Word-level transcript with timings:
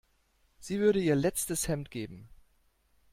Sie 0.57 0.79
würde 0.79 0.99
ihr 0.99 1.15
letztes 1.15 1.67
Hemd 1.67 1.91
geben. 1.91 2.27